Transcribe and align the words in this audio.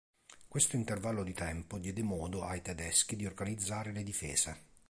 Questo 0.47 0.77
intervallo 0.77 1.21
di 1.23 1.31
tempo 1.31 1.77
diede 1.77 2.01
modo 2.01 2.41
ai 2.41 2.63
tedeschi 2.63 3.15
di 3.15 3.27
organizzare 3.27 3.91
le 3.91 4.01
difese. 4.01 4.69